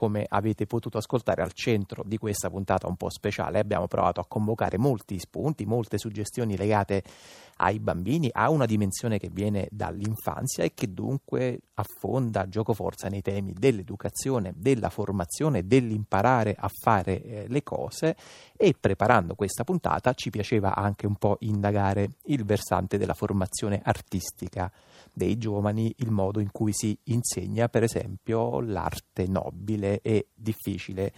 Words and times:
come 0.00 0.24
avete 0.26 0.64
potuto 0.64 0.96
ascoltare 0.96 1.42
al 1.42 1.52
centro 1.52 2.02
di 2.06 2.16
questa 2.16 2.48
puntata 2.48 2.86
un 2.86 2.96
po' 2.96 3.10
speciale. 3.10 3.58
Abbiamo 3.58 3.86
provato 3.86 4.18
a 4.18 4.24
convocare 4.26 4.78
molti 4.78 5.18
spunti, 5.18 5.66
molte 5.66 5.98
suggestioni 5.98 6.56
legate 6.56 7.02
ai 7.56 7.78
bambini, 7.80 8.30
a 8.32 8.48
una 8.48 8.64
dimensione 8.64 9.18
che 9.18 9.28
viene 9.30 9.68
dall'infanzia 9.70 10.64
e 10.64 10.72
che 10.72 10.94
dunque 10.94 11.60
affonda 11.74 12.48
gioco 12.48 12.72
forza 12.72 13.08
nei 13.08 13.20
temi 13.20 13.52
dell'educazione, 13.52 14.54
della 14.56 14.88
formazione, 14.88 15.66
dell'imparare 15.66 16.56
a 16.58 16.70
fare 16.72 17.22
eh, 17.22 17.44
le 17.48 17.62
cose. 17.62 18.16
E 18.56 18.74
preparando 18.80 19.34
questa 19.34 19.64
puntata 19.64 20.14
ci 20.14 20.30
piaceva 20.30 20.74
anche 20.74 21.06
un 21.06 21.16
po' 21.16 21.36
indagare 21.40 22.12
il 22.24 22.46
versante 22.46 22.96
della 22.96 23.12
formazione 23.12 23.82
artistica 23.84 24.72
dei 25.12 25.38
giovani, 25.38 25.94
il 25.98 26.10
modo 26.10 26.40
in 26.40 26.50
cui 26.50 26.72
si 26.72 26.96
insegna 27.04 27.68
per 27.68 27.82
esempio 27.82 28.60
l'arte 28.60 29.26
nobile 29.26 30.00
e 30.02 30.28
difficile 30.34 31.12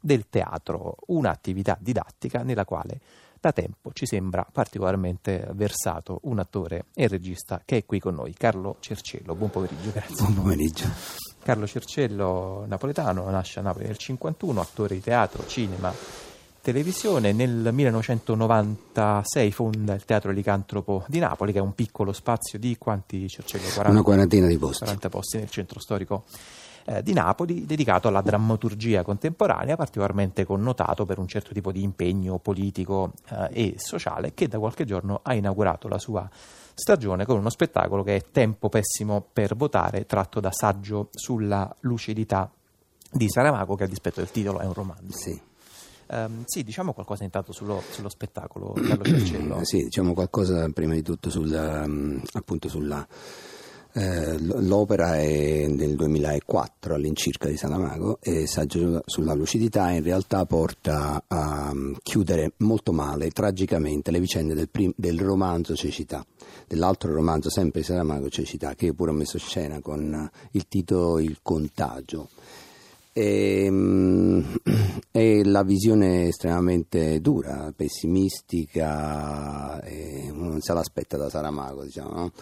del 0.00 0.28
teatro, 0.28 0.96
un'attività 1.06 1.76
didattica 1.80 2.42
nella 2.42 2.64
quale 2.64 3.00
da 3.40 3.52
tempo 3.52 3.92
ci 3.92 4.04
sembra 4.06 4.46
particolarmente 4.50 5.48
versato 5.54 6.20
un 6.24 6.38
attore 6.38 6.86
e 6.94 7.06
regista 7.06 7.62
che 7.64 7.78
è 7.78 7.86
qui 7.86 8.00
con 8.00 8.14
noi, 8.14 8.34
Carlo 8.34 8.76
Cercello. 8.80 9.34
Buon 9.34 9.50
pomeriggio, 9.50 9.90
grazie. 9.92 10.16
Buon 10.16 10.34
pomeriggio. 10.34 10.86
Carlo 11.42 11.66
Cercello, 11.66 12.64
napoletano, 12.66 13.28
nasce 13.30 13.60
a 13.60 13.62
Napoli 13.62 13.84
nel 13.84 13.96
1951, 13.98 14.60
attore 14.60 14.94
di 14.96 15.00
teatro, 15.00 15.46
cinema, 15.46 15.92
televisione. 16.68 17.32
Nel 17.32 17.70
1996 17.72 19.52
fonda 19.52 19.94
il 19.94 20.04
Teatro 20.04 20.30
Licantropo 20.30 21.02
di 21.08 21.18
Napoli, 21.18 21.52
che 21.52 21.60
è 21.60 21.62
un 21.62 21.74
piccolo 21.74 22.12
spazio 22.12 22.58
di 22.58 22.76
quanti 22.76 23.26
Cercello? 23.26 23.64
40, 23.64 23.90
Una 23.90 24.02
quarantina 24.02 24.46
di 24.46 24.58
posti. 24.58 24.80
40 24.80 25.08
posti 25.08 25.38
nel 25.38 25.48
centro 25.48 25.80
storico 25.80 26.24
eh, 26.84 27.02
di 27.02 27.14
Napoli 27.14 27.64
dedicato 27.64 28.08
alla 28.08 28.20
drammaturgia 28.20 29.02
contemporanea, 29.02 29.76
particolarmente 29.76 30.44
connotato 30.44 31.06
per 31.06 31.18
un 31.18 31.26
certo 31.26 31.54
tipo 31.54 31.72
di 31.72 31.82
impegno 31.82 32.38
politico 32.38 33.12
eh, 33.30 33.48
e 33.50 33.74
sociale, 33.78 34.34
che 34.34 34.46
da 34.46 34.58
qualche 34.58 34.84
giorno 34.84 35.20
ha 35.22 35.32
inaugurato 35.32 35.88
la 35.88 35.98
sua 35.98 36.28
stagione 36.74 37.24
con 37.24 37.38
uno 37.38 37.48
spettacolo 37.48 38.02
che 38.02 38.16
è 38.16 38.22
Tempo 38.30 38.68
pessimo 38.68 39.24
per 39.32 39.56
votare, 39.56 40.04
tratto 40.04 40.38
da 40.38 40.52
saggio 40.52 41.08
sulla 41.12 41.74
lucidità 41.80 42.50
di 43.10 43.26
Saramago, 43.26 43.74
che 43.74 43.84
a 43.84 43.88
dispetto 43.88 44.20
del 44.20 44.30
titolo 44.30 44.58
è 44.58 44.66
un 44.66 44.74
romanzo. 44.74 45.16
Sì. 45.16 45.46
Um, 46.10 46.44
sì, 46.46 46.62
diciamo 46.64 46.92
qualcosa 46.92 47.24
intanto 47.24 47.52
sullo, 47.52 47.82
sullo 47.90 48.08
spettacolo, 48.08 48.72
Carlo 48.72 49.04
Cercello. 49.04 49.60
sì, 49.64 49.84
diciamo 49.84 50.14
qualcosa 50.14 50.68
prima 50.70 50.94
di 50.94 51.02
tutto 51.02 51.30
sulla, 51.30 51.84
um, 51.84 52.20
appunto 52.32 52.68
sulla 52.68 53.06
eh, 53.92 54.38
l'opera 54.38 55.16
è 55.16 55.66
del 55.70 55.96
2004 55.96 56.94
all'incirca 56.94 57.48
di 57.48 57.56
Salamago 57.56 58.18
e 58.20 58.46
Saggio 58.46 59.02
sulla 59.06 59.34
lucidità 59.34 59.90
in 59.90 60.02
realtà 60.02 60.44
porta 60.44 61.24
a 61.26 61.72
mm, 61.74 61.94
chiudere 62.02 62.52
molto 62.58 62.92
male, 62.92 63.30
tragicamente, 63.30 64.10
le 64.10 64.20
vicende 64.20 64.54
del, 64.54 64.68
prim- 64.68 64.92
del 64.94 65.18
romanzo 65.18 65.74
Cecità, 65.74 66.24
dell'altro 66.66 67.12
romanzo 67.12 67.50
sempre 67.50 67.80
di 67.80 67.86
Salamago 67.86 68.28
Cecità, 68.28 68.74
che 68.74 68.86
io 68.86 68.94
pure 68.94 69.10
ho 69.10 69.14
messo 69.14 69.36
in 69.36 69.42
scena 69.42 69.80
con 69.80 70.30
il 70.52 70.68
titolo 70.68 71.18
Il 71.18 71.38
contagio. 71.42 72.28
E, 73.18 73.68
mm, 73.68 74.40
e, 75.10 75.44
la 75.44 75.64
visione 75.64 76.28
estremamente 76.28 77.20
dura, 77.20 77.72
pessimistica, 77.74 79.82
non 80.32 80.60
se 80.60 80.72
l'aspetta 80.72 81.16
da 81.16 81.28
Saramago, 81.28 81.84
diciamo. 81.84 82.14
No? 82.14 82.32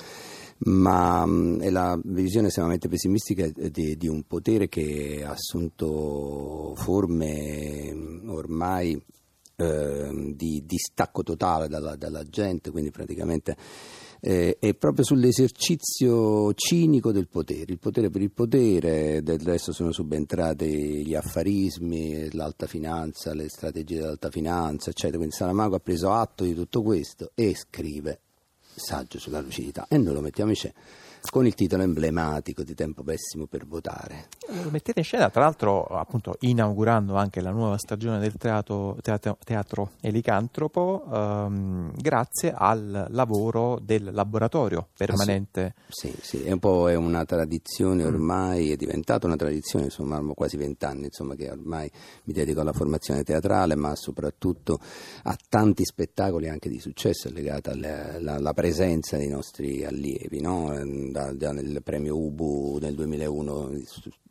ma 0.58 1.26
mm, 1.26 1.60
è 1.60 1.68
la 1.68 1.98
visione 2.02 2.46
estremamente 2.46 2.88
pessimistica 2.88 3.46
di, 3.46 3.94
di 3.96 4.08
un 4.08 4.22
potere 4.26 4.68
che 4.68 5.22
ha 5.22 5.32
assunto 5.32 6.72
forme 6.76 7.92
mm, 7.92 8.30
ormai 8.30 8.98
eh, 9.56 10.32
di 10.34 10.62
distacco 10.64 11.22
totale 11.22 11.68
dalla, 11.68 11.96
dalla 11.96 12.24
gente, 12.24 12.70
quindi 12.70 12.90
praticamente 12.90 13.56
eh, 14.20 14.56
è 14.58 14.74
proprio 14.74 15.04
sull'esercizio 15.04 16.52
cinico 16.54 17.12
del 17.12 17.28
potere, 17.28 17.72
il 17.72 17.78
potere 17.78 18.10
per 18.10 18.22
il 18.22 18.30
potere, 18.30 19.22
del 19.22 19.40
resto 19.40 19.72
sono 19.72 19.92
subentrati 19.92 21.06
gli 21.06 21.14
affarismi, 21.14 22.32
l'alta 22.32 22.66
finanza, 22.66 23.34
le 23.34 23.48
strategie 23.48 24.00
dell'alta 24.00 24.30
finanza, 24.30 24.90
eccetera, 24.90 25.18
quindi 25.18 25.34
Saramago 25.34 25.76
ha 25.76 25.80
preso 25.80 26.12
atto 26.12 26.44
di 26.44 26.54
tutto 26.54 26.82
questo 26.82 27.30
e 27.34 27.54
scrive 27.54 28.20
saggio 28.74 29.18
sulla 29.18 29.40
lucidità. 29.40 29.86
E 29.88 29.96
noi 29.96 30.14
lo 30.14 30.20
mettiamo 30.20 30.50
in 30.50 30.56
scena 30.56 30.74
con 31.30 31.46
il 31.46 31.54
titolo 31.54 31.82
emblematico 31.82 32.62
di 32.62 32.74
Tempo 32.74 33.02
Pessimo 33.02 33.46
per 33.46 33.66
votare. 33.66 34.28
Lo 34.62 34.70
mettete 34.70 35.00
in 35.00 35.04
scena, 35.04 35.28
tra 35.30 35.42
l'altro, 35.42 35.84
appunto, 35.84 36.36
inaugurando 36.40 37.16
anche 37.16 37.40
la 37.40 37.50
nuova 37.50 37.78
stagione 37.78 38.18
del 38.18 38.34
teatro, 38.36 38.96
teatro, 39.02 39.38
teatro 39.44 39.90
Elicantropo, 40.00 41.04
ehm, 41.12 41.92
grazie 41.96 42.54
al 42.56 43.06
lavoro 43.10 43.78
del 43.82 44.10
laboratorio 44.12 44.88
permanente. 44.96 45.74
Ah, 45.76 45.82
sì, 45.88 46.08
sì, 46.20 46.38
sì, 46.38 46.42
è 46.44 46.52
un 46.52 46.58
po' 46.58 46.88
è 46.88 46.94
una 46.94 47.24
tradizione 47.24 48.04
mm. 48.04 48.06
ormai, 48.06 48.70
è 48.70 48.76
diventata 48.76 49.26
una 49.26 49.36
tradizione, 49.36 49.86
insomma, 49.86 50.20
quasi 50.34 50.56
vent'anni, 50.56 51.04
insomma, 51.06 51.34
che 51.34 51.50
ormai 51.50 51.90
mi 52.24 52.32
dedico 52.32 52.60
alla 52.60 52.72
formazione 52.72 53.22
teatrale, 53.22 53.74
ma 53.74 53.94
soprattutto 53.96 54.78
a 55.24 55.36
tanti 55.48 55.84
spettacoli 55.84 56.48
anche 56.48 56.68
di 56.68 56.78
successo 56.78 57.30
legati 57.30 57.70
alla, 57.70 58.52
presenza 58.54 59.16
dei 59.16 59.28
nostri 59.28 59.84
allievi, 59.84 60.40
no? 60.40 60.72
Da, 61.16 61.34
già 61.34 61.52
nel 61.52 61.82
premio 61.82 62.18
Ubu 62.18 62.78
del 62.78 62.94
2001 62.94 63.70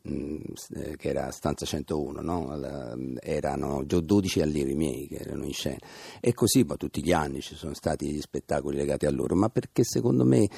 mm, 0.08 0.36
eh, 0.74 0.96
che 0.96 1.08
era 1.08 1.32
stanza 1.32 1.66
101 1.66 2.20
no? 2.20 3.16
erano 3.20 3.84
già 3.86 3.98
12 3.98 4.40
allievi 4.40 4.74
miei 4.74 5.08
che 5.08 5.16
erano 5.16 5.44
in 5.44 5.52
scena 5.52 5.78
e 6.20 6.32
così 6.32 6.64
poi 6.64 6.76
tutti 6.76 7.02
gli 7.02 7.12
anni 7.12 7.40
ci 7.40 7.56
sono 7.56 7.74
stati 7.74 8.12
gli 8.12 8.20
spettacoli 8.20 8.76
legati 8.76 9.06
a 9.06 9.10
loro 9.10 9.34
ma 9.34 9.48
perché 9.48 9.82
secondo 9.82 10.24
me 10.24 10.48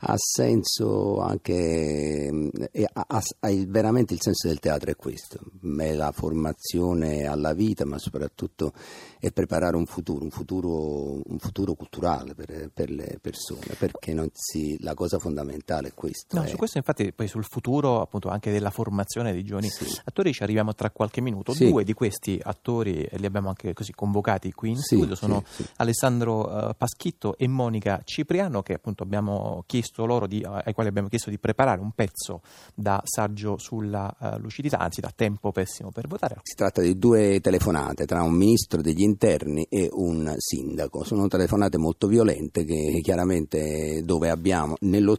ha 0.00 0.14
senso 0.16 1.18
anche 1.18 2.30
mm, 2.32 2.48
ha, 2.94 3.04
ha, 3.06 3.22
ha 3.40 3.50
veramente 3.66 4.14
il 4.14 4.22
senso 4.22 4.48
del 4.48 4.60
teatro 4.60 4.90
è 4.90 4.96
questo 4.96 5.40
è 5.78 5.92
la 5.92 6.12
formazione 6.12 7.26
alla 7.26 7.52
vita 7.52 7.84
ma 7.84 7.98
soprattutto 7.98 8.72
è 9.20 9.30
preparare 9.32 9.76
un 9.76 9.86
futuro 9.86 10.24
un 10.24 10.30
futuro, 10.30 11.20
un 11.26 11.38
futuro 11.38 11.74
culturale 11.74 12.34
per, 12.34 12.70
per 12.72 12.90
le 12.90 13.18
persone 13.20 13.74
perché 13.78 14.14
si, 14.32 14.76
la 14.80 14.94
cosa 14.94 15.18
fondamentale 15.18 15.63
fondamentale 15.64 15.92
questo. 15.94 16.36
No, 16.36 16.44
è... 16.44 16.48
su 16.48 16.56
questo 16.56 16.78
infatti 16.78 17.12
poi 17.12 17.26
sul 17.26 17.44
futuro 17.44 18.00
appunto 18.00 18.28
anche 18.28 18.52
della 18.52 18.70
formazione 18.70 19.32
dei 19.32 19.42
giovani 19.42 19.68
sì. 19.68 19.86
attori 20.04 20.32
ci 20.32 20.42
arriviamo 20.42 20.74
tra 20.74 20.90
qualche 20.90 21.20
minuto. 21.20 21.52
Sì. 21.52 21.70
Due 21.70 21.84
di 21.84 21.94
questi 21.94 22.38
attori 22.42 23.08
li 23.10 23.26
abbiamo 23.26 23.48
anche 23.48 23.72
così 23.72 23.92
convocati 23.92 24.52
qui 24.52 24.70
in 24.70 24.76
sì, 24.76 24.96
studio, 24.96 25.14
sono 25.14 25.42
Alessandro 25.76 26.68
uh, 26.68 26.74
Paschitto 26.76 27.36
e 27.38 27.48
Monica 27.48 28.02
Cipriano 28.04 28.62
che 28.62 28.74
appunto 28.74 29.02
abbiamo 29.02 29.64
chiesto 29.66 30.04
loro 30.04 30.26
di, 30.26 30.44
uh, 30.44 30.60
ai 30.64 30.72
quali 30.72 30.88
abbiamo 30.88 31.08
chiesto 31.08 31.30
di 31.30 31.38
preparare 31.38 31.80
un 31.80 31.92
pezzo 31.92 32.42
da 32.74 33.00
saggio 33.04 33.58
sulla 33.58 34.14
uh, 34.18 34.38
lucidità, 34.38 34.78
anzi 34.78 35.00
da 35.00 35.12
tempo 35.14 35.50
pessimo 35.50 35.90
per 35.90 36.06
votare. 36.06 36.36
Si 36.42 36.54
tratta 36.54 36.82
di 36.82 36.98
due 36.98 37.40
telefonate 37.40 38.04
tra 38.04 38.22
un 38.22 38.34
ministro 38.34 38.82
degli 38.82 39.02
interni 39.02 39.66
e 39.68 39.88
un 39.90 40.34
sindaco. 40.36 41.04
Sono 41.04 41.28
telefonate 41.28 41.78
molto 41.78 42.06
violente 42.06 42.64
che 42.64 43.00
chiaramente 43.02 44.02
dove 44.04 44.30
abbiamo 44.30 44.74
nello, 44.80 45.18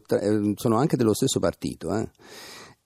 sono 0.56 0.78
anche 0.78 0.98
dello 0.98 1.14
stesso 1.14 1.40
partito. 1.40 1.96
Eh? 1.96 2.08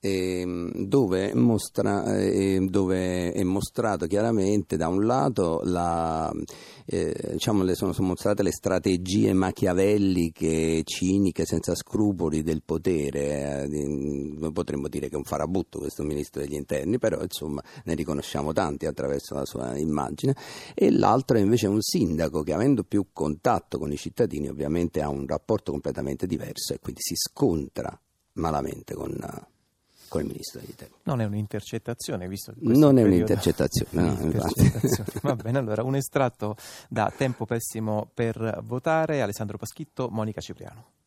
Ehm, 0.02 0.86
dove, 0.86 1.34
mostra, 1.34 2.16
eh, 2.16 2.58
dove, 2.70 3.32
è 3.32 3.42
mostrato 3.42 4.06
chiaramente 4.06 4.78
da 4.78 4.88
un 4.88 5.04
lato 5.04 5.60
la, 5.64 6.32
eh, 6.86 7.14
diciamo 7.32 7.62
le 7.64 7.74
sono, 7.74 7.92
sono, 7.92 8.08
mostrate 8.08 8.42
le 8.42 8.50
strategie 8.50 9.34
machiavelliche, 9.34 10.84
ciniche, 10.84 11.44
senza 11.44 11.74
scrupoli 11.74 12.42
del 12.42 12.62
potere. 12.64 13.68
Eh, 13.68 14.50
potremmo 14.50 14.88
dire 14.88 15.08
che 15.08 15.16
è 15.16 15.18
un 15.18 15.24
farabutto 15.24 15.80
questo 15.80 16.02
ministro 16.02 16.40
degli 16.40 16.54
interni, 16.54 16.98
però 16.98 17.20
insomma 17.20 17.62
ne 17.84 17.94
riconosciamo 17.94 18.54
tanti 18.54 18.86
attraverso 18.86 19.34
la 19.34 19.44
sua 19.44 19.76
immagine. 19.76 20.34
E 20.74 20.90
l'altro 20.90 21.36
è 21.36 21.40
invece 21.40 21.66
un 21.66 21.82
sindaco 21.82 22.42
che 22.42 22.54
avendo 22.54 22.84
più 22.84 23.08
contatto 23.12 23.76
con 23.76 23.92
i 23.92 23.98
cittadini 23.98 24.48
ovviamente 24.48 25.02
ha 25.02 25.10
un 25.10 25.26
rapporto 25.26 25.72
completamente 25.72 26.26
diverso 26.26 26.72
e 26.72 26.78
quindi 26.80 27.02
si 27.02 27.16
scontra 27.16 28.00
malamente 28.32 28.94
con 28.94 29.14
con 30.10 30.22
il 30.22 30.26
ministro 30.26 30.58
dell'Interno. 30.60 30.96
Non 31.04 31.20
è 31.20 31.24
un'intercettazione, 31.24 32.26
visto 32.26 32.52
che 32.52 32.58
Non 32.62 32.98
è 32.98 33.02
un'intercettazione, 33.02 33.88
no, 33.92 34.12
un'intercettazione. 34.12 35.10
Va 35.22 35.36
bene, 35.36 35.58
allora 35.58 35.84
un 35.84 35.94
estratto 35.94 36.56
da 36.88 37.10
Tempo 37.16 37.46
Pessimo 37.46 38.10
per 38.12 38.58
votare, 38.64 39.22
Alessandro 39.22 39.56
Paschitto, 39.56 40.08
Monica 40.10 40.40
Cipriano. 40.40 40.98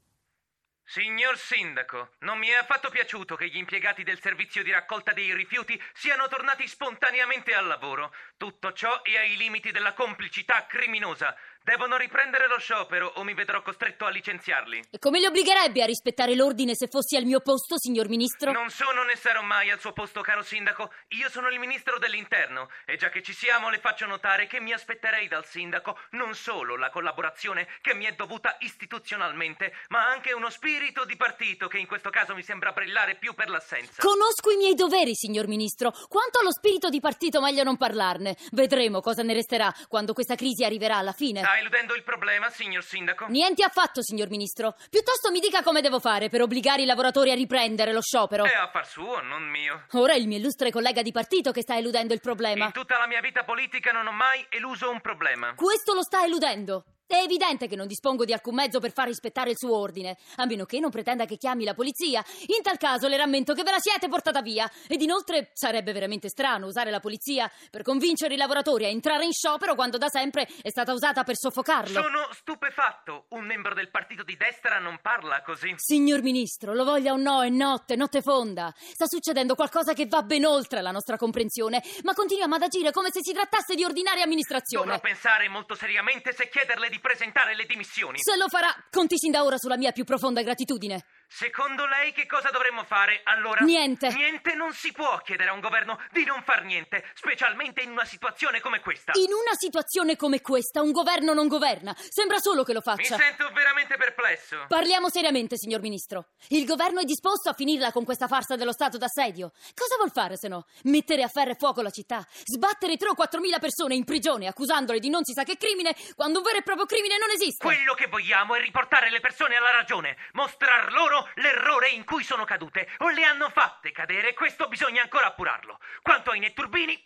Signor 0.86 1.38
Sindaco, 1.38 2.12
non 2.20 2.38
mi 2.38 2.48
è 2.50 2.54
affatto 2.54 2.90
piaciuto 2.90 3.36
che 3.36 3.48
gli 3.48 3.58
impiegati 3.58 4.04
del 4.04 4.20
servizio 4.22 4.62
di 4.64 4.72
raccolta 4.72 5.12
dei 5.12 5.34
rifiuti 5.34 5.82
siano 5.94 6.28
tornati 6.28 6.68
spontaneamente 6.68 7.54
al 7.54 7.66
lavoro. 7.66 8.14
Tutto 8.38 8.74
ciò 8.74 9.02
è 9.02 9.18
ai 9.18 9.36
limiti 9.38 9.72
della 9.72 9.94
complicità 9.94 10.66
criminosa. 10.68 11.36
Devono 11.66 11.96
riprendere 11.96 12.50
lo 12.50 12.60
sciopero 12.60 13.10
o 13.16 13.24
mi 13.24 13.34
vedrò 13.34 13.62
costretto 13.62 14.04
a 14.04 14.10
licenziarli. 14.10 14.84
E 14.92 15.00
come 15.00 15.20
li 15.20 15.26
obbligherebbe 15.26 15.82
a 15.82 15.86
rispettare 15.86 16.36
l'ordine 16.36 16.76
se 16.76 16.90
fossi 16.90 17.16
al 17.16 17.24
mio 17.24 17.40
posto, 17.40 17.80
signor 17.80 18.10
ministro? 18.10 18.52
Non 18.52 18.70
sono 18.70 19.04
né 19.04 19.16
sarò 19.16 19.42
mai 19.42 19.72
al 19.72 19.80
suo 19.80 19.94
posto, 19.94 20.20
caro 20.20 20.44
sindaco. 20.44 20.92
Io 21.20 21.30
sono 21.30 21.48
il 21.48 21.60
ministro 21.60 22.00
dell'interno 22.00 22.68
e 22.84 22.98
già 22.98 23.08
che 23.08 23.24
ci 23.24 23.32
siamo 23.32 23.70
le 23.70 23.80
faccio 23.80 24.06
notare 24.06 24.46
che 24.46 24.60
mi 24.60 24.74
aspetterei 24.74 25.30
dal 25.30 25.46
sindaco 25.46 25.98
non 26.12 26.36
solo 26.36 26.76
la 26.76 26.90
collaborazione 26.90 27.66
che 27.80 27.94
mi 27.94 28.04
è 28.04 28.12
dovuta 28.12 28.58
istituzionalmente, 28.60 29.72
ma 29.88 30.06
anche 30.06 30.34
uno 30.34 30.50
spirito 30.50 31.06
di 31.06 31.16
partito 31.16 31.70
che 31.70 31.78
in 31.78 31.88
questo 31.88 32.10
caso 32.10 32.36
mi 32.36 32.44
sembra 32.44 32.74
brillare 32.74 33.16
più 33.16 33.34
per 33.36 33.48
l'assenza. 33.48 34.02
Conosco 34.02 34.52
i 34.52 34.58
miei 34.58 34.76
doveri, 34.76 35.16
signor 35.16 35.48
ministro. 35.48 35.94
Quanto 36.10 36.40
allo 36.40 36.52
spirito 36.52 36.90
di 36.90 37.00
partito, 37.00 37.40
meglio 37.40 37.64
non 37.64 37.78
parlarne. 37.78 38.36
Vedremo 38.52 39.00
cosa 39.00 39.24
ne 39.24 39.32
resterà 39.34 39.74
quando 39.88 40.12
questa 40.12 40.36
crisi 40.36 40.66
arriverà 40.66 40.98
alla 40.98 41.14
fine. 41.14 41.52
Sta 41.54 41.62
eludendo 41.62 41.94
il 41.94 42.02
problema, 42.02 42.50
signor 42.50 42.84
sindaco? 42.84 43.28
Niente 43.28 43.64
affatto, 43.64 44.02
signor 44.02 44.28
ministro. 44.28 44.74
Piuttosto 44.90 45.30
mi 45.30 45.40
dica 45.40 45.62
come 45.62 45.82
devo 45.82 46.00
fare 46.00 46.28
per 46.28 46.42
obbligare 46.42 46.82
i 46.82 46.86
lavoratori 46.86 47.30
a 47.30 47.36
riprendere 47.36 47.94
lo 47.94 48.02
sciopero. 48.02 48.46
È 48.46 48.56
affar 48.56 48.88
suo, 48.88 49.22
non 49.22 49.44
mio. 49.44 49.86
Ora 49.92 50.14
è 50.14 50.18
il 50.18 50.28
mio 50.28 50.38
illustre 50.40 50.72
collega 50.72 51.04
di 51.04 51.12
partito 51.12 51.52
che 51.52 51.62
sta 51.62 51.78
eludendo 51.78 52.16
il 52.16 52.22
problema. 52.22 52.66
In 52.66 52.72
tutta 52.72 52.98
la 52.98 53.06
mia 53.06 53.22
vita 53.22 53.44
politica 53.44 53.92
non 53.92 54.08
ho 54.08 54.12
mai 54.12 54.44
eluso 54.50 54.90
un 54.90 55.00
problema. 55.00 55.54
Questo 55.54 55.94
lo 55.94 56.02
sta 56.02 56.24
eludendo. 56.24 56.86
È 57.14 57.22
evidente 57.22 57.68
che 57.68 57.76
non 57.76 57.86
dispongo 57.86 58.26
di 58.26 58.34
alcun 58.34 58.56
mezzo 58.56 58.80
per 58.80 58.92
far 58.92 59.06
rispettare 59.06 59.52
il 59.52 59.56
suo 59.56 59.78
ordine, 59.78 60.18
a 60.38 60.48
meno 60.48 60.66
che 60.66 60.80
non 60.80 60.90
pretenda 60.90 61.26
che 61.26 61.38
chiami 61.38 61.64
la 61.64 61.76
polizia. 61.76 62.26
In 62.48 62.64
tal 62.64 62.80
caso 62.80 63.08
le 63.08 63.18
rammento 63.18 63.54
che 63.54 63.62
ve 63.62 63.70
la 63.70 63.78
siete 63.78 64.10
portata 64.10 64.42
via. 64.42 64.68
Ed 64.88 65.00
inoltre 65.00 65.52
sarebbe 65.54 65.94
veramente 65.94 66.28
strano 66.28 66.66
usare 66.66 66.90
la 66.90 67.00
polizia 67.00 67.48
per 67.70 67.84
convincere 67.84 68.34
i 68.34 68.38
lavoratori 68.38 68.86
a 68.86 68.88
entrare 68.88 69.26
in 69.26 69.32
sciopero 69.32 69.76
quando 69.76 70.00
da 70.00 70.08
sempre 70.10 70.50
è 70.64 70.72
stata 70.72 70.92
usata 70.92 71.24
per 71.24 71.38
soffocarlo. 71.38 72.02
Sono 72.02 72.30
stupefatto. 72.32 73.26
Un 73.30 73.46
membro 73.46 73.76
del 73.76 73.92
partito 73.92 74.24
di 74.24 74.36
destra 74.36 74.80
non 74.80 74.98
parla 75.00 75.44
così. 75.44 75.72
Signor 75.78 76.24
Ministro, 76.24 76.74
lo 76.74 76.84
voglia 76.84 77.14
o 77.14 77.18
no, 77.18 77.44
è 77.44 77.50
notte, 77.50 77.96
notte 77.96 78.24
fonda. 78.24 78.74
Sta 78.76 79.06
succedendo 79.06 79.54
qualcosa 79.54 79.94
che 79.94 80.08
va 80.08 80.24
ben 80.24 80.46
oltre 80.46 80.82
la 80.82 80.90
nostra 80.90 81.18
comprensione, 81.18 81.80
ma 82.02 82.16
continuiamo 82.16 82.56
ad 82.56 82.64
agire 82.64 82.90
come 82.90 83.10
se 83.12 83.20
si 83.22 83.34
trattasse 83.34 83.76
di 83.76 83.84
ordinaria 83.84 84.24
amministrazione. 84.24 84.86
Dovrò 84.86 85.00
pensare 85.00 85.48
molto 85.48 85.76
seriamente 85.76 86.34
se 86.34 86.50
chiederle 86.50 86.90
di 86.90 87.02
presentare 87.04 87.54
le 87.54 87.66
dimissioni. 87.66 88.18
Se 88.22 88.38
lo 88.38 88.48
farà, 88.48 88.74
conti 88.90 89.18
sin 89.18 89.32
da 89.32 89.44
ora 89.44 89.58
sulla 89.58 89.76
mia 89.76 89.92
più 89.92 90.06
profonda 90.06 90.42
gratitudine. 90.42 91.04
Secondo 91.36 91.88
lei 91.88 92.14
che 92.14 92.28
cosa 92.28 92.52
dovremmo 92.52 92.84
fare 92.84 93.22
allora? 93.24 93.62
Niente. 93.66 94.08
Niente 94.10 94.54
non 94.54 94.72
si 94.72 94.92
può 94.92 95.18
chiedere 95.24 95.50
a 95.50 95.54
un 95.54 95.62
governo 95.62 96.00
di 96.12 96.24
non 96.26 96.44
far 96.44 96.64
niente, 96.64 97.04
specialmente 97.16 97.82
in 97.82 97.90
una 97.90 98.06
situazione 98.06 98.60
come 98.62 98.80
questa. 98.82 99.14
In 99.16 99.34
una 99.34 99.56
situazione 99.58 100.16
come 100.16 100.42
questa, 100.42 100.84
un 100.84 100.92
governo 100.92 101.34
non 101.34 101.48
governa. 101.48 101.96
Sembra 101.98 102.38
solo 102.38 102.62
che 102.64 102.74
lo 102.74 102.84
Mi 102.86 102.94
faccia. 102.94 103.18
sento 103.18 103.50
veramente 103.52 103.98
perplesso. 103.98 104.66
Parliamo 104.68 105.10
seriamente, 105.10 105.58
signor 105.58 105.82
Ministro. 105.82 106.28
Il 106.50 106.66
governo 106.66 107.00
è 107.00 107.04
disposto 107.04 107.50
a 107.50 107.54
finirla 107.54 107.92
con 107.92 108.06
questa 108.06 108.28
farsa 108.28 108.56
dello 108.56 108.72
stato 108.72 109.00
d'assedio. 109.00 109.54
Cosa 109.74 109.96
vuol 109.98 110.12
fare 110.12 110.38
se 110.38 110.48
no? 110.48 110.68
Mettere 110.84 111.24
a 111.24 111.28
ferro 111.30 111.50
e 111.54 111.56
fuoco 111.58 111.82
la 111.82 111.90
città? 111.90 112.24
Sbattere 112.44 112.96
3 112.96 113.10
o 113.10 113.16
4 113.16 113.40
mila 113.40 113.58
persone 113.58 113.96
in 113.96 114.04
prigione 114.06 114.46
accusandole 114.46 115.00
di 115.00 115.10
non 115.10 115.24
si 115.24 115.34
sa 115.34 115.44
che 115.44 115.58
crimine 115.58 115.96
quando 116.16 116.38
un 116.38 116.44
vero 116.44 116.60
e 116.60 116.62
proprio 116.62 116.86
crimine 116.86 117.18
non 117.18 117.32
esiste? 117.32 117.66
Quello 117.66 117.96
che 117.96 118.06
vogliamo 118.06 118.54
è 118.54 118.62
riportare 118.62 119.10
le 119.10 119.20
persone 119.20 119.56
alla 119.56 119.72
ragione, 119.72 120.16
mostrar 120.34 120.92
loro 120.94 121.22
l'errore 121.36 121.90
in 121.90 122.04
cui 122.04 122.24
sono 122.24 122.46
cadute 122.46 122.90
o 123.00 123.10
le 123.10 123.24
hanno 123.24 123.50
fatte 123.50 123.92
cadere 123.92 124.34
questo 124.34 124.68
bisogna 124.68 125.02
ancora 125.02 125.28
appurarlo. 125.28 125.80
Quanto 126.02 126.32
ai 126.32 126.40
netturbini, 126.40 127.02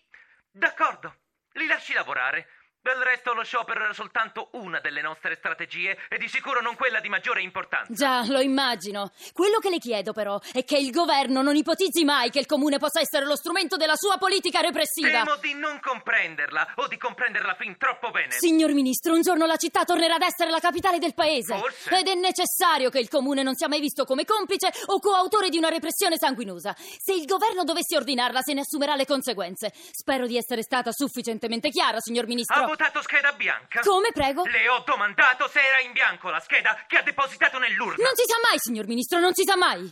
d'accordo, 0.49 1.21
li 1.53 1.67
lasci 1.67 1.93
lavorare. 1.93 2.49
Del 2.87 3.03
resto 3.03 3.33
lo 3.33 3.43
sciopero 3.43 3.83
era 3.83 3.91
soltanto 3.91 4.47
una 4.51 4.79
delle 4.79 5.01
nostre 5.01 5.35
strategie 5.35 5.97
e 6.07 6.17
di 6.17 6.29
sicuro 6.29 6.61
non 6.61 6.77
quella 6.77 7.01
di 7.01 7.09
maggiore 7.09 7.41
importanza. 7.41 7.91
Già, 7.91 8.23
lo 8.31 8.39
immagino. 8.39 9.11
Quello 9.33 9.59
che 9.59 9.69
le 9.69 9.77
chiedo 9.77 10.13
però 10.13 10.39
è 10.53 10.63
che 10.63 10.77
il 10.77 10.91
governo 10.91 11.41
non 11.41 11.57
ipotizzi 11.57 12.05
mai 12.05 12.29
che 12.29 12.39
il 12.39 12.45
comune 12.45 12.77
possa 12.77 13.01
essere 13.01 13.25
lo 13.25 13.35
strumento 13.35 13.75
della 13.75 13.97
sua 13.97 14.15
politica 14.15 14.61
repressiva. 14.61 15.21
Temo 15.21 15.35
di 15.35 15.53
non 15.55 15.81
comprenderla 15.81 16.75
o 16.75 16.87
di 16.87 16.95
comprenderla 16.95 17.55
fin 17.55 17.75
troppo 17.77 18.09
bene. 18.09 18.31
Signor 18.31 18.71
Ministro, 18.71 19.15
un 19.15 19.21
giorno 19.21 19.45
la 19.45 19.57
città 19.57 19.83
tornerà 19.83 20.15
ad 20.15 20.21
essere 20.21 20.49
la 20.49 20.59
capitale 20.59 20.97
del 20.97 21.13
paese. 21.13 21.57
Forse. 21.57 21.93
Ed 21.93 22.07
è 22.07 22.15
necessario 22.15 22.89
che 22.89 22.99
il 22.99 23.09
comune 23.09 23.43
non 23.43 23.55
sia 23.55 23.67
mai 23.67 23.81
visto 23.81 24.05
come 24.05 24.23
complice 24.23 24.71
o 24.85 25.01
coautore 25.01 25.49
di 25.49 25.57
una 25.57 25.67
repressione 25.67 26.15
sanguinosa. 26.17 26.73
Se 26.77 27.11
il 27.11 27.25
governo 27.25 27.65
dovesse 27.65 27.97
ordinarla, 27.97 28.39
se 28.39 28.53
ne 28.53 28.61
assumerà 28.61 28.95
le 28.95 29.05
conseguenze. 29.05 29.73
Spero 29.91 30.25
di 30.25 30.37
essere 30.37 30.61
stata 30.61 30.93
sufficientemente 30.93 31.67
chiara, 31.69 31.99
signor 31.99 32.27
Ministro. 32.27 32.75
Votato 32.77 33.01
scheda 33.01 33.33
bianca? 33.33 33.81
Come, 33.81 34.11
prego? 34.11 34.45
Le 34.45 34.69
ho 34.69 34.83
domandato 34.85 35.49
se 35.49 35.59
era 35.59 35.81
in 35.81 35.91
bianco 35.91 36.29
la 36.29 36.39
scheda 36.39 36.85
che 36.87 36.97
ha 36.97 37.01
depositato 37.01 37.57
nell'urna. 37.57 38.03
Non 38.03 38.15
si 38.15 38.23
sa 38.25 38.37
mai, 38.47 38.59
signor 38.59 38.85
Ministro, 38.85 39.19
non 39.19 39.33
si 39.33 39.43
sa 39.43 39.57
mai. 39.57 39.91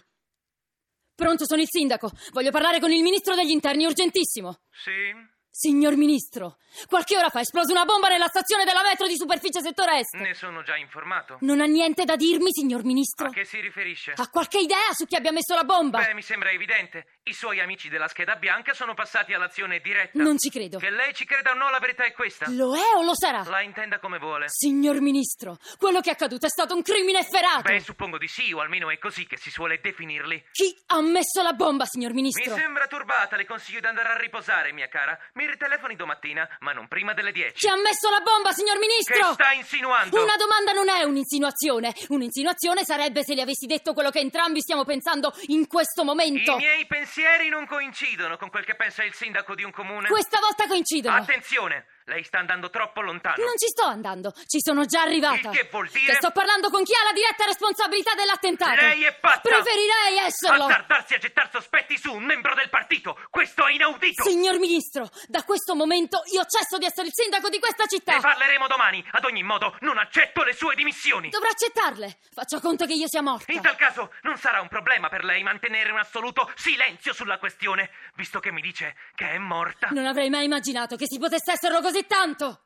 Pronto, 1.15 1.45
sono 1.45 1.61
il 1.61 1.67
sindaco. 1.67 2.11
Voglio 2.31 2.51
parlare 2.51 2.79
con 2.79 2.91
il 2.91 3.01
Ministro 3.01 3.33
degli 3.33 3.49
Interni, 3.49 3.85
urgentissimo. 3.85 4.59
Sì? 4.69 5.33
Signor 5.57 5.95
Ministro, 5.95 6.57
qualche 6.89 7.15
ora 7.15 7.29
fa 7.29 7.37
è 7.37 7.43
esplosa 7.43 7.71
una 7.71 7.85
bomba 7.85 8.09
nella 8.09 8.27
stazione 8.27 8.65
della 8.65 8.83
metro 8.83 9.07
di 9.07 9.15
superficie 9.15 9.61
settore 9.61 9.99
est. 9.99 10.13
Ne 10.15 10.33
sono 10.33 10.63
già 10.63 10.75
informato. 10.75 11.37
Non 11.39 11.61
ha 11.61 11.65
niente 11.65 12.03
da 12.03 12.17
dirmi, 12.17 12.51
signor 12.51 12.83
Ministro? 12.83 13.27
A 13.27 13.29
che 13.29 13.45
si 13.45 13.61
riferisce? 13.61 14.15
Ha 14.17 14.27
qualche 14.27 14.59
idea 14.59 14.91
su 14.91 15.05
chi 15.05 15.15
abbia 15.15 15.31
messo 15.31 15.55
la 15.55 15.63
bomba? 15.63 15.99
Beh, 16.03 16.13
mi 16.13 16.21
sembra 16.23 16.51
evidente. 16.51 17.05
I 17.23 17.33
suoi 17.33 17.61
amici 17.61 17.87
della 17.87 18.09
scheda 18.09 18.35
bianca 18.35 18.73
sono 18.73 18.93
passati 18.95 19.33
all'azione 19.33 19.79
diretta. 19.79 20.21
Non 20.21 20.37
ci 20.37 20.49
credo. 20.49 20.77
Che 20.77 20.89
lei 20.89 21.13
ci 21.13 21.23
creda 21.23 21.51
o 21.51 21.53
no, 21.55 21.69
la 21.69 21.79
verità 21.79 22.03
è 22.03 22.11
questa. 22.11 22.49
Lo 22.49 22.75
è 22.75 22.93
o 22.97 23.01
lo 23.03 23.15
sarà? 23.15 23.41
La 23.45 23.61
intenda 23.61 23.99
come 23.99 24.19
vuole. 24.19 24.47
Signor 24.49 24.99
Ministro, 24.99 25.57
quello 25.77 26.01
che 26.01 26.09
è 26.09 26.11
accaduto 26.11 26.47
è 26.47 26.49
stato 26.49 26.75
un 26.75 26.81
crimine 26.81 27.19
efferato. 27.19 27.61
Beh, 27.61 27.79
suppongo 27.79 28.17
di 28.17 28.27
sì, 28.27 28.51
o 28.51 28.59
almeno 28.59 28.89
è 28.89 28.97
così 28.97 29.25
che 29.25 29.37
si 29.37 29.49
suole 29.49 29.79
definirli. 29.79 30.47
Chi 30.51 30.75
ha 30.87 30.99
messo 30.99 31.41
la 31.41 31.53
bomba, 31.53 31.85
signor 31.85 32.09
Mi 32.11 32.23
Ministro? 32.23 32.55
sembra 32.55 32.87
turbata, 32.87 33.37
le 33.37 33.45
consiglio 33.45 33.79
di 33.79 33.85
andare 33.87 34.09
a 34.09 34.17
riposare, 34.17 34.73
mia 34.73 34.89
cara. 34.89 35.17
Mi 35.35 35.43
ritelefoni 35.47 35.95
domattina, 35.95 36.47
ma 36.59 36.71
non 36.73 36.87
prima 36.87 37.13
delle 37.13 37.31
10. 37.31 37.53
Chi 37.53 37.67
ha 37.67 37.75
messo 37.75 38.09
la 38.09 38.19
bomba, 38.21 38.51
signor 38.51 38.77
Che 38.77 38.79
Ministro? 38.79 39.33
sta 39.33 39.51
insinuando? 39.51 40.21
Una 40.21 40.35
domanda 40.35 40.71
non 40.71 40.89
è 40.89 41.03
un'insinuazione. 41.03 41.93
Un'insinuazione 42.09 42.83
sarebbe 42.83 43.23
se 43.23 43.35
le 43.35 43.41
avessi 43.41 43.65
detto 43.65 43.93
quello 43.93 44.09
che 44.09 44.19
entrambi 44.19 44.61
stiamo 44.61 44.83
pensando 44.85 45.33
in 45.47 45.67
questo 45.67 46.03
momento. 46.03 46.53
I 46.53 46.57
miei 46.57 46.85
pensieri 46.85 47.49
non 47.49 47.65
coincidono 47.67 48.37
con 48.37 48.49
quel 48.49 48.65
che 48.65 48.75
pensa 48.75 49.03
il 49.03 49.13
sindaco 49.13 49.55
di 49.55 49.63
un 49.63 49.71
comune. 49.71 50.07
Questa 50.07 50.39
volta 50.39 50.67
coincidono. 50.67 51.15
Attenzione, 51.15 51.85
lei 52.05 52.23
sta 52.23 52.39
andando 52.39 52.69
troppo 52.69 53.01
lontano. 53.01 53.43
Non 53.43 53.57
ci 53.57 53.67
sto 53.67 53.83
andando, 53.83 54.31
ci 54.47 54.59
sono 54.61 54.85
già 54.85 55.01
arrivata. 55.01 55.49
Il 55.49 55.57
che 55.57 55.67
vuol 55.71 55.89
dire? 55.89 56.11
Che 56.11 56.15
sto 56.15 56.31
parlando 56.31 56.69
con 56.69 56.83
chi 56.83 56.93
ha 56.93 57.03
la 57.03 57.13
diretta 57.13 57.45
responsabilità 57.45 58.13
dell'attentato. 58.13 58.81
Lei 58.81 59.03
è 59.03 59.13
pazza! 59.15 59.41
Preferirei 59.41 60.17
esserlo. 60.25 60.65
Azzardarsi 60.65 61.13
a 61.15 61.17
gettar 61.17 61.49
sospetti 61.51 61.97
su 61.97 62.13
un 62.13 62.23
membro 62.23 62.53
del 62.53 62.69
partito! 62.69 63.17
Questo 63.29 63.65
è 63.65 63.71
inaudito! 63.71 64.23
Signor 64.23 64.59
Ministro, 64.59 65.09
da 65.27 65.43
questo 65.43 65.75
momento 65.75 66.21
io 66.31 66.45
cesso 66.45 66.77
di 66.77 66.85
essere 66.85 67.07
il 67.07 67.13
sindaco 67.13 67.49
di 67.49 67.59
questa 67.59 67.85
città. 67.87 68.13
Ne 68.13 68.21
parleremo 68.21 68.67
domani. 68.67 69.03
Ad 69.11 69.25
ogni 69.25 69.41
modo, 69.43 69.75
non 69.79 69.97
accetto 69.97 70.43
le 70.43 70.53
sue 70.53 70.75
dimissioni. 70.75 71.29
Dovrà 71.29 71.49
accettarle. 71.49 72.17
Faccia 72.31 72.59
conto 72.59 72.85
che 72.85 72.93
io 72.93 73.07
sia 73.07 73.21
morta. 73.21 73.51
In 73.51 73.61
tal 73.61 73.75
caso, 73.75 74.11
non 74.21 74.37
sarà 74.37 74.61
un 74.61 74.67
problema 74.67 75.09
per 75.09 75.23
lei 75.23 75.41
mantenere 75.41 75.91
un 75.91 75.99
assoluto 75.99 76.51
silenzio 76.55 77.13
sulla 77.13 77.39
questione, 77.39 77.89
visto 78.15 78.39
che 78.39 78.51
mi 78.51 78.61
dice 78.61 78.95
che 79.15 79.31
è 79.31 79.37
morta. 79.39 79.89
Non 79.91 80.05
avrei 80.05 80.29
mai 80.29 80.45
immaginato 80.45 80.95
che 80.95 81.07
si 81.07 81.17
potesse 81.17 81.53
esserlo 81.53 81.81
così 81.81 81.94
tanto. 82.03 82.59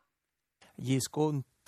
Gli 0.75 0.93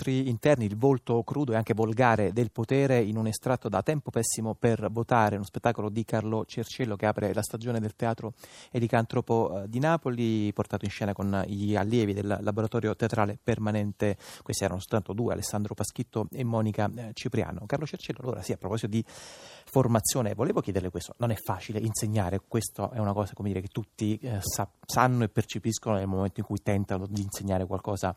scontri 0.01 0.29
interni, 0.29 0.65
il 0.65 0.75
volto 0.75 1.21
crudo 1.23 1.53
e 1.53 1.55
anche 1.55 1.73
volgare 1.73 2.33
del 2.33 2.51
potere 2.51 2.99
in 2.99 3.17
un 3.17 3.27
estratto 3.27 3.69
da 3.69 3.83
Tempo 3.83 4.09
Pessimo 4.09 4.55
per 4.55 4.89
votare, 4.91 5.35
uno 5.35 5.45
spettacolo 5.45 5.89
di 5.89 6.03
Carlo 6.03 6.43
Cerciello 6.45 6.95
che 6.95 7.05
apre 7.05 7.33
la 7.33 7.43
stagione 7.43 7.79
del 7.79 7.95
teatro 7.95 8.33
Elicantropo 8.71 9.61
eh, 9.63 9.69
di 9.69 9.79
Napoli, 9.79 10.51
portato 10.53 10.85
in 10.85 10.91
scena 10.91 11.13
con 11.13 11.43
gli 11.45 11.75
allievi 11.75 12.13
del 12.13 12.37
laboratorio 12.41 12.95
teatrale 12.95 13.37
permanente. 13.41 14.17
Questi 14.41 14.63
erano 14.63 14.79
soltanto 14.79 15.13
due, 15.13 15.33
Alessandro 15.33 15.75
Paschitto 15.75 16.27
e 16.31 16.43
Monica 16.43 16.89
eh, 16.95 17.11
Cipriano. 17.13 17.65
Carlo 17.67 17.85
Cerciello, 17.85 18.21
allora 18.21 18.41
sì, 18.41 18.53
a 18.53 18.57
proposito 18.57 18.87
di 18.87 19.03
formazione, 19.05 20.33
volevo 20.33 20.61
chiederle 20.61 20.89
questo, 20.89 21.13
non 21.17 21.29
è 21.29 21.35
facile 21.35 21.79
insegnare, 21.79 22.41
questa 22.47 22.89
è 22.91 22.97
una 22.97 23.13
cosa 23.13 23.33
come 23.33 23.49
dire, 23.49 23.61
che 23.61 23.67
tutti 23.67 24.17
eh, 24.17 24.39
sa- 24.41 24.69
sanno 24.83 25.23
e 25.23 25.29
percepiscono 25.29 25.97
nel 25.97 26.07
momento 26.07 26.39
in 26.39 26.45
cui 26.45 26.57
tentano 26.61 27.05
di 27.07 27.21
insegnare 27.21 27.65
qualcosa 27.65 28.15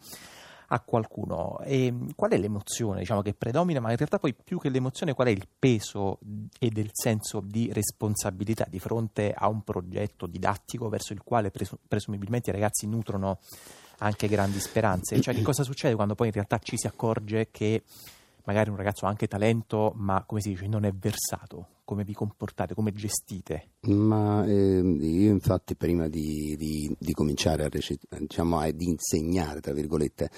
a 0.75 0.81
qualcuno. 0.81 1.61
E 1.64 1.95
qual 2.14 2.33
è 2.33 2.37
l'emozione 2.37 3.00
diciamo, 3.00 3.23
che 3.23 3.33
predomina, 3.33 3.81
ma 3.81 3.90
in 3.90 3.97
realtà 3.97 4.19
poi 4.19 4.35
più 4.35 4.59
che 4.59 4.69
l'emozione 4.69 5.14
qual 5.14 5.28
è 5.28 5.31
il 5.31 5.47
peso 5.59 6.19
e 6.59 6.69
del 6.71 6.90
senso 6.93 7.40
di 7.40 7.73
responsabilità 7.73 8.66
di 8.69 8.78
fronte 8.78 9.33
a 9.33 9.49
un 9.49 9.62
progetto 9.62 10.26
didattico 10.26 10.88
verso 10.88 11.12
il 11.12 11.23
quale 11.23 11.50
presu- 11.50 11.78
presumibilmente 11.87 12.50
i 12.50 12.52
ragazzi 12.52 12.87
nutrono 12.87 13.38
anche 13.99 14.26
grandi 14.26 14.59
speranze? 14.59 15.21
Cioè 15.21 15.35
che 15.35 15.43
cosa 15.43 15.62
succede 15.62 15.95
quando 15.95 16.14
poi 16.14 16.26
in 16.26 16.33
realtà 16.33 16.59
ci 16.59 16.76
si 16.76 16.87
accorge 16.87 17.49
che 17.50 17.85
magari 18.44 18.70
un 18.70 18.76
ragazzo 18.76 19.06
ha 19.06 19.08
anche 19.08 19.26
talento, 19.26 19.92
ma 19.96 20.24
come 20.26 20.40
si 20.40 20.50
dice, 20.50 20.66
non 20.66 20.84
è 20.84 20.92
versato? 20.92 21.68
Come 21.84 22.04
vi 22.04 22.14
comportate, 22.14 22.74
come 22.74 22.92
gestite? 22.92 23.70
Ma 23.82 24.44
ehm, 24.46 24.98
io 25.02 25.30
infatti 25.30 25.76
prima 25.76 26.08
di, 26.08 26.54
di- 26.56 26.94
di 26.98 27.12
cominciare 27.12 27.64
a, 27.64 27.68
reci- 27.68 27.98
diciamo, 28.18 28.58
a- 28.58 28.70
di 28.70 28.88
insegnare, 28.88 29.60
tra 29.60 29.72
virgolette, 29.72 30.30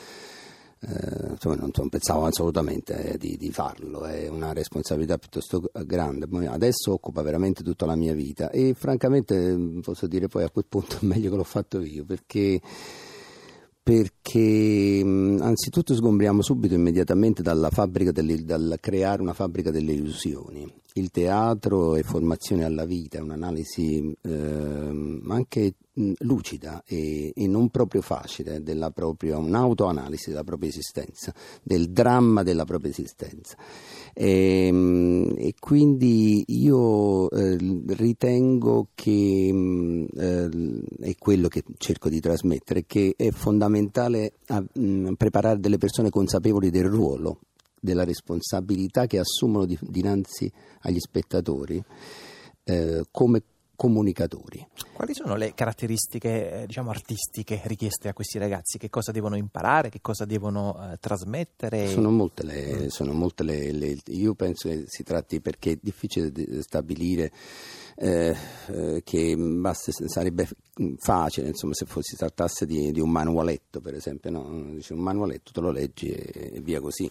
eh, 0.81 1.31
insomma, 1.31 1.55
non, 1.57 1.71
non, 1.75 1.89
pensavo 1.89 2.27
assolutamente 2.27 3.13
eh, 3.13 3.19
di, 3.19 3.37
di, 3.37 3.51
farlo, 3.51 4.05
è 4.05 4.29
una 4.29 4.53
responsabilità 4.53 5.19
piuttosto 5.19 5.71
grande. 5.85 6.27
Adesso 6.47 6.93
occupa 6.93 7.23
veramente 7.23 7.63
tutta 7.63 7.87
la 7.87 7.97
mia 7.97 8.13
vita 8.13 8.51
e 8.51 8.75
francamente 8.75 9.57
posso 9.83 10.07
dire 10.07 10.29
poi 10.29 10.45
a 10.45 10.51
quel 10.51 10.67
punto 10.69 10.97
è 10.97 11.05
meglio 11.07 11.31
che 11.31 11.37
l'ho 11.37 11.45
fatto 11.45 11.81
io 11.81 12.05
perché 12.05 12.61
perché 13.87 14.16
anzitutto 15.41 15.95
sgombriamo 15.95 16.43
subito 16.43 16.75
immediatamente 16.75 17.43
dalla 17.43 17.71
delle, 18.13 18.45
dal 18.45 18.79
creare 18.81 19.23
una 19.23 19.33
fabbrica 19.35 19.71
delle 19.71 19.93
illusioni. 19.93 20.71
Il 20.95 21.11
teatro 21.11 21.95
è 21.95 22.03
formazione 22.03 22.65
alla 22.65 22.87
vita, 22.87 23.19
è 23.19 23.21
un'analisi 23.21 24.17
eh, 24.23 25.21
anche 25.29 25.75
lucida 26.19 26.83
e, 26.87 27.33
e, 27.35 27.47
non 27.47 27.71
proprio 27.71 28.03
facile 28.03 28.63
della 28.63 28.91
propria, 28.91 29.39
un'autoanalisi 29.39 30.31
della 30.31 30.45
propria 30.45 30.69
esistenza, 30.69 31.33
del 31.63 31.91
dramma 31.91 32.43
della 32.43 32.65
propria 32.65 32.91
esistenza. 32.91 33.57
E, 34.13 34.67
ehm, 34.67 35.35
e 35.37 35.55
quindi 35.59 36.45
io 36.49 37.31
eh, 37.31 37.57
ritengo 37.89 38.89
che 38.95 40.09
eh, 40.15 40.49
è 41.01 41.15
quello 41.19 41.49
che 41.49 41.63
cerco 41.79 42.09
di 42.09 42.21
trasmettere, 42.21 42.85
che 42.87 43.15
è 43.17 43.31
fondamentale 43.31 44.16
a, 44.47 44.65
mh, 44.73 45.13
preparare 45.15 45.59
delle 45.61 45.79
persone 45.79 46.11
consapevoli 46.11 46.71
del 46.71 46.85
ruolo, 46.85 47.41
della 47.81 48.05
responsabilità 48.05 49.07
che 49.07 49.19
assumono 49.19 49.65
di, 49.65 49.79
dinanzi 49.81 50.51
agli 50.83 50.99
spettatori 50.99 51.83
eh, 52.65 53.05
come 53.11 53.43
comunicatori. 53.77 54.67
Quali 54.93 55.15
sono 55.15 55.37
le 55.37 55.55
caratteristiche 55.55 56.63
eh, 56.63 56.67
diciamo, 56.67 56.91
artistiche 56.91 57.61
richieste 57.65 58.09
a 58.09 58.13
questi 58.15 58.39
ragazzi? 58.39 58.79
Che 58.79 58.91
cosa 58.91 59.13
devono 59.13 59.37
imparare? 59.37 59.91
Che 59.91 60.01
cosa 60.01 60.25
devono 60.25 60.93
eh, 60.93 60.97
trasmettere? 60.99 61.89
Sono 61.89 62.11
molte, 62.11 62.45
le, 62.45 62.91
sono 62.91 63.13
molte 63.13 63.45
le, 63.45 63.73
le, 63.73 63.97
Io 64.07 64.35
penso 64.35 64.69
che 64.69 64.85
si 64.87 65.03
tratti 65.03 65.41
perché 65.41 65.73
è 65.73 65.79
difficile 65.81 66.33
stabilire 66.63 67.31
eh, 67.97 68.37
eh, 68.69 69.03
che 69.05 69.37
basta, 69.37 69.93
sarebbe 69.93 70.49
facile 70.99 71.49
insomma, 71.49 71.75
se 71.75 71.87
si 72.01 72.17
trattasse 72.17 72.67
di, 72.67 72.93
di, 72.93 73.01
un 73.01 73.11
manualetto, 73.11 73.81
per 73.81 73.95
esempio. 73.95 74.31
No? 74.31 74.73
Dice, 74.75 74.93
un 74.95 75.01
manualetto 75.01 75.53
te 75.53 75.61
lo 75.61 75.71
leggi 75.71 76.09
e, 76.09 76.53
e 76.55 76.61
via 76.61 76.81
così. 76.81 77.11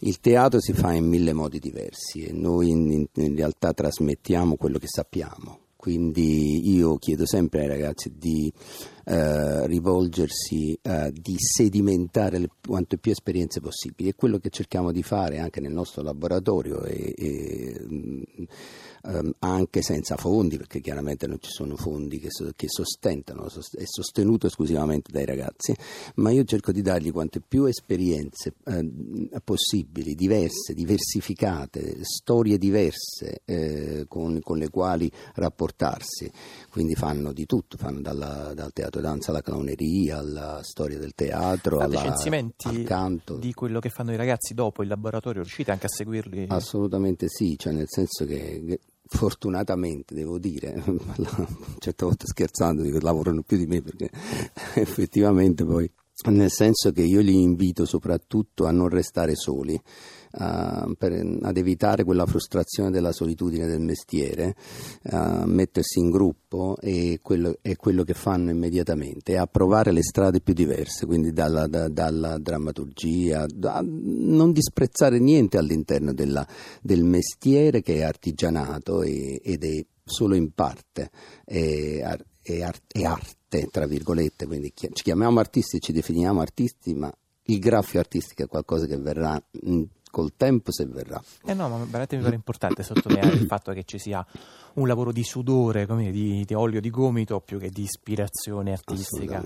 Il 0.00 0.20
teatro 0.20 0.60
si 0.60 0.72
fa 0.72 0.92
in 0.92 1.06
mille 1.06 1.34
modi 1.34 1.58
diversi 1.58 2.24
e 2.24 2.32
noi 2.32 2.70
in, 2.70 3.06
in 3.12 3.36
realtà 3.36 3.74
trasmettiamo 3.74 4.56
quello 4.56 4.78
che 4.78 4.88
sappiamo 4.88 5.68
quindi 5.80 6.74
io 6.74 6.96
chiedo 6.96 7.24
sempre 7.24 7.62
ai 7.62 7.68
ragazzi 7.68 8.12
di 8.14 8.52
eh, 9.06 9.66
rivolgersi, 9.66 10.78
eh, 10.82 11.10
di 11.10 11.36
sedimentare 11.38 12.36
le, 12.38 12.48
quante 12.60 12.98
più 12.98 13.12
esperienze 13.12 13.62
possibili. 13.62 14.10
È 14.10 14.14
quello 14.14 14.36
che 14.36 14.50
cerchiamo 14.50 14.92
di 14.92 15.02
fare 15.02 15.38
anche 15.38 15.58
nel 15.58 15.72
nostro 15.72 16.02
laboratorio 16.02 16.84
e, 16.84 17.14
e 17.16 17.80
mh, 17.82 18.22
ehm, 19.10 19.32
anche 19.40 19.82
senza 19.82 20.16
fondi, 20.16 20.56
perché 20.56 20.80
chiaramente 20.80 21.26
non 21.26 21.38
ci 21.40 21.50
sono 21.50 21.76
fondi 21.76 22.18
che, 22.18 22.28
so, 22.30 22.50
che 22.54 22.68
sostentano, 22.68 23.46
è 23.46 23.84
sostenuto 23.84 24.46
esclusivamente 24.46 25.10
dai 25.10 25.24
ragazzi, 25.24 25.74
ma 26.16 26.30
io 26.30 26.44
cerco 26.44 26.72
di 26.72 26.82
dargli 26.82 27.10
quante 27.10 27.40
più 27.40 27.64
esperienze 27.64 28.54
eh, 28.64 28.88
possibili, 29.42 30.14
diverse, 30.14 30.74
diversificate, 30.74 31.98
storie 32.02 32.58
diverse 32.58 33.42
eh, 33.44 34.04
con, 34.08 34.40
con, 34.42 34.58
le 34.58 34.68
quali 34.68 35.10
rapportarsi. 35.34 36.30
Quindi 36.70 36.94
fanno 36.94 37.32
di 37.32 37.46
tutto, 37.46 37.76
fanno 37.76 38.00
dalla, 38.00 38.52
dal 38.54 38.72
teatro 38.72 39.00
danza 39.00 39.30
alla 39.30 39.42
clowneria, 39.42 40.18
alla 40.18 40.60
storia 40.62 40.98
del 40.98 41.14
teatro, 41.14 41.78
Fate 41.78 41.96
alla, 41.96 42.14
al 42.64 42.82
canto. 42.84 43.36
Di 43.36 43.52
quello 43.52 43.80
che 43.80 43.88
fanno 43.88 44.12
i 44.12 44.16
ragazzi 44.16 44.54
dopo 44.54 44.82
il 44.82 44.88
laboratorio, 44.88 45.42
riuscite 45.42 45.70
anche 45.70 45.86
a 45.86 45.90
seguirli? 45.90 46.46
Assolutamente 46.48 47.26
sì, 47.28 47.56
cioè 47.58 47.72
nel 47.72 47.88
senso 47.88 48.24
che 48.24 48.78
fortunatamente 49.10 50.14
devo 50.14 50.38
dire, 50.38 50.82
certe 51.78 52.04
volte 52.04 52.26
scherzando 52.26 52.82
dico 52.82 52.98
lavorano 53.00 53.42
più 53.42 53.56
di 53.56 53.66
me 53.66 53.82
perché 53.82 54.08
effettivamente 54.74 55.64
poi 55.64 55.90
nel 56.28 56.50
senso 56.50 56.92
che 56.92 57.02
io 57.02 57.20
li 57.20 57.40
invito 57.40 57.86
soprattutto 57.86 58.66
a 58.66 58.70
non 58.70 58.88
restare 58.88 59.34
soli 59.34 59.80
uh, 60.32 60.94
per, 60.96 61.38
ad 61.42 61.56
evitare 61.56 62.04
quella 62.04 62.26
frustrazione 62.26 62.90
della 62.90 63.12
solitudine 63.12 63.66
del 63.66 63.80
mestiere, 63.80 64.54
uh, 65.10 65.44
mettersi 65.44 65.98
in 65.98 66.10
gruppo 66.10 66.76
e 66.80 67.20
quello, 67.22 67.58
è 67.60 67.76
quello 67.76 68.04
che 68.04 68.14
fanno 68.14 68.50
immediatamente, 68.50 69.36
a 69.36 69.46
provare 69.46 69.92
le 69.92 70.02
strade 70.02 70.40
più 70.40 70.54
diverse, 70.54 71.06
quindi 71.06 71.32
dalla, 71.32 71.66
da, 71.66 71.88
dalla 71.88 72.38
drammaturgia, 72.38 73.46
da, 73.46 73.80
non 73.82 74.52
disprezzare 74.52 75.18
niente 75.18 75.58
all'interno 75.58 76.12
della, 76.12 76.46
del 76.80 77.04
mestiere 77.04 77.82
che 77.82 77.96
è 77.96 78.02
artigianato 78.02 79.02
e, 79.02 79.40
ed 79.42 79.64
è 79.64 79.84
solo 80.04 80.34
in 80.34 80.52
parte 80.52 81.10
è, 81.44 81.98
è, 82.42 82.70
è 82.86 83.02
arte, 83.04 83.68
tra 83.70 83.86
virgolette, 83.86 84.46
quindi 84.46 84.72
ci 84.74 85.02
chiamiamo 85.02 85.40
artisti, 85.40 85.80
ci 85.80 85.92
definiamo 85.92 86.40
artisti, 86.40 86.94
ma 86.94 87.12
il 87.44 87.58
graffio 87.58 88.00
artistico 88.00 88.44
è 88.44 88.46
qualcosa 88.46 88.86
che 88.86 88.96
verrà 88.96 89.40
col 90.10 90.32
tempo 90.36 90.72
se 90.72 90.86
verrà. 90.86 91.22
Eh 91.44 91.54
no, 91.54 91.68
ma 91.68 91.76
veramente 91.84 92.16
mi 92.16 92.22
pare 92.22 92.34
importante 92.34 92.82
sottolineare 92.82 93.34
il 93.34 93.46
fatto 93.46 93.72
che 93.72 93.84
ci 93.84 93.98
sia 93.98 94.24
un 94.74 94.86
lavoro 94.86 95.12
di 95.12 95.24
sudore, 95.24 95.86
come 95.86 96.10
di, 96.10 96.44
di 96.44 96.54
olio 96.54 96.80
di 96.80 96.90
gomito, 96.90 97.40
più 97.40 97.58
che 97.58 97.70
di 97.70 97.82
ispirazione 97.82 98.72
artistica 98.72 99.42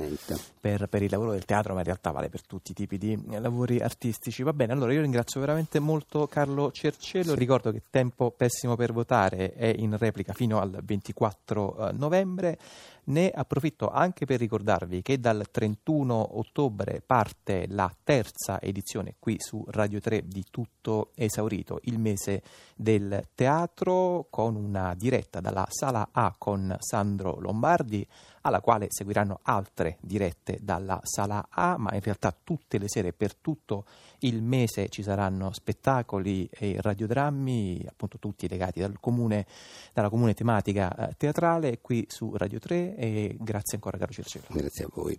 per, 0.60 0.88
per, 0.88 1.02
il 1.02 1.10
lavoro 1.10 1.32
del 1.32 1.44
teatro, 1.44 1.72
ma 1.72 1.80
in 1.80 1.86
realtà 1.86 2.10
vale 2.10 2.28
per 2.28 2.46
tutti 2.46 2.72
i 2.72 2.74
tipi 2.74 2.98
di 2.98 3.18
lavori 3.38 3.80
artistici. 3.80 4.42
Va 4.42 4.52
bene, 4.52 4.72
allora 4.72 4.92
io 4.92 5.00
ringrazio 5.00 5.40
veramente 5.40 5.78
molto 5.78 6.26
Carlo 6.26 6.70
Cercello, 6.72 7.32
sì. 7.32 7.38
ricordo 7.38 7.70
che 7.70 7.82
Tempo 7.90 8.30
Pessimo 8.30 8.76
per 8.76 8.92
Votare 8.92 9.52
è 9.54 9.72
in 9.76 9.96
replica 9.96 10.32
fino 10.32 10.60
al 10.60 10.80
24 10.82 11.88
eh, 11.88 11.92
novembre. 11.92 12.58
Ne 13.06 13.30
approfitto 13.30 13.90
anche 13.90 14.24
per 14.24 14.38
ricordarvi 14.38 15.02
che 15.02 15.20
dal 15.20 15.46
31 15.50 16.38
ottobre 16.38 17.02
parte 17.04 17.66
la 17.68 17.94
terza 18.02 18.62
edizione 18.62 19.16
qui 19.18 19.36
su 19.38 19.62
Radio 19.68 20.00
3 20.00 20.26
di 20.26 20.42
Tutto 20.50 21.10
Esaurito, 21.14 21.80
il 21.82 21.98
mese 21.98 22.42
del 22.74 23.28
teatro, 23.34 24.28
con 24.30 24.56
una 24.56 24.94
diretta 24.94 25.40
dalla 25.40 25.66
Sala 25.68 26.08
A 26.12 26.34
con 26.38 26.74
Sandro 26.78 27.38
Lombardi 27.40 28.06
alla 28.46 28.60
quale 28.60 28.88
seguiranno 28.90 29.40
altre 29.42 29.96
dirette 30.00 30.58
dalla 30.60 31.00
sala 31.02 31.48
A, 31.50 31.76
ma 31.78 31.94
in 31.94 32.00
realtà 32.00 32.34
tutte 32.44 32.78
le 32.78 32.88
sere 32.88 33.12
per 33.12 33.34
tutto 33.34 33.84
il 34.20 34.42
mese 34.42 34.88
ci 34.88 35.02
saranno 35.02 35.52
spettacoli 35.52 36.48
e 36.50 36.76
radiodrammi, 36.80 37.84
appunto 37.88 38.18
tutti 38.18 38.48
legati 38.48 38.80
dal 38.80 38.98
comune, 39.00 39.46
dalla 39.92 40.08
comune 40.08 40.34
tematica 40.34 41.08
eh, 41.08 41.14
teatrale 41.16 41.80
qui 41.80 42.04
su 42.08 42.34
Radio 42.36 42.58
3 42.58 42.96
e 42.96 43.36
grazie 43.38 43.76
ancora 43.76 43.98
caro 43.98 44.12
Cercello. 44.12 44.46
Grazie 44.50 44.84
a 44.84 44.88
voi. 44.92 45.18